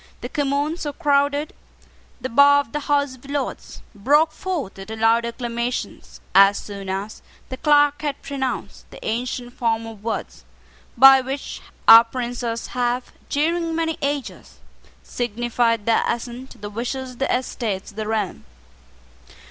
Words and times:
The 0.21 0.29
Commons, 0.29 0.83
who 0.83 0.93
crowded 0.93 1.53
the 2.19 2.27
bar 2.27 2.61
of 2.61 2.71
the 2.71 2.79
House 2.79 3.13
of 3.15 3.29
Lords, 3.29 3.83
broke 3.93 4.31
forth 4.31 4.79
into 4.79 4.95
loud 4.95 5.25
acclamations 5.25 6.19
as 6.33 6.57
soon 6.57 6.89
as 6.89 7.21
the 7.49 7.57
clerk 7.57 8.01
had 8.01 8.19
pronounced 8.23 8.89
the 8.89 8.97
ancient 9.05 9.53
form 9.53 9.85
of 9.85 10.03
words 10.03 10.43
by 10.97 11.21
which 11.21 11.61
our 11.87 12.03
princes 12.03 12.65
have, 12.73 13.11
during 13.29 13.75
many 13.75 13.99
ages, 14.01 14.57
signified 15.03 15.85
their 15.85 16.03
assent 16.07 16.49
to 16.49 16.57
the 16.57 16.71
wishes 16.71 17.11
of 17.11 17.19
the 17.19 17.31
Estates 17.31 17.91
of 17.91 17.95
the 17.97 18.07
realm. 18.07 18.45